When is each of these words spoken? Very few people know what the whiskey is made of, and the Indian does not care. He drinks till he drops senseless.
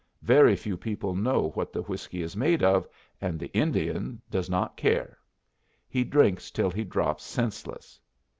Very 0.23 0.55
few 0.55 0.77
people 0.77 1.13
know 1.13 1.49
what 1.53 1.71
the 1.71 1.83
whiskey 1.83 2.23
is 2.23 2.35
made 2.35 2.63
of, 2.63 2.87
and 3.21 3.39
the 3.39 3.53
Indian 3.53 4.19
does 4.31 4.49
not 4.49 4.75
care. 4.75 5.19
He 5.87 6.03
drinks 6.03 6.49
till 6.49 6.71
he 6.71 6.83
drops 6.83 7.23
senseless. 7.23 7.99